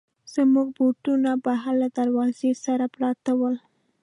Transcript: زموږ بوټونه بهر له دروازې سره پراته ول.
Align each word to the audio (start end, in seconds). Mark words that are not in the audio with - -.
زموږ 0.33 0.67
بوټونه 0.77 1.31
بهر 1.45 1.73
له 1.81 1.87
دروازې 1.97 2.51
سره 2.65 2.85
پراته 2.95 3.31
ول. 3.39 3.55